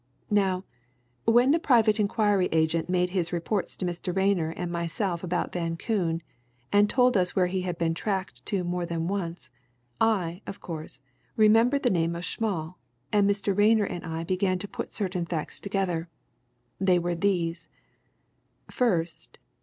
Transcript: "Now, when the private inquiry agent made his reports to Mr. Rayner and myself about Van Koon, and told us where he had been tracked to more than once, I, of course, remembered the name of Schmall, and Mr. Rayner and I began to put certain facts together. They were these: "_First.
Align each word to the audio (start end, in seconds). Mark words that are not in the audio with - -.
"Now, 0.31 0.63
when 1.25 1.51
the 1.51 1.59
private 1.59 1.99
inquiry 1.99 2.49
agent 2.51 2.89
made 2.89 3.11
his 3.11 3.31
reports 3.31 3.75
to 3.75 3.85
Mr. 3.85 4.15
Rayner 4.15 4.49
and 4.49 4.71
myself 4.71 5.23
about 5.23 5.51
Van 5.51 5.77
Koon, 5.77 6.23
and 6.73 6.89
told 6.89 7.15
us 7.15 7.35
where 7.35 7.45
he 7.45 7.61
had 7.61 7.77
been 7.77 7.93
tracked 7.93 8.43
to 8.47 8.63
more 8.63 8.83
than 8.83 9.07
once, 9.07 9.51
I, 9.99 10.41
of 10.47 10.59
course, 10.59 11.01
remembered 11.35 11.83
the 11.83 11.91
name 11.91 12.15
of 12.15 12.25
Schmall, 12.25 12.79
and 13.13 13.29
Mr. 13.29 13.55
Rayner 13.55 13.85
and 13.85 14.03
I 14.03 14.23
began 14.23 14.57
to 14.57 14.67
put 14.67 14.91
certain 14.91 15.27
facts 15.27 15.59
together. 15.59 16.09
They 16.79 16.97
were 16.97 17.13
these: 17.13 17.67
"_First. 18.71 19.37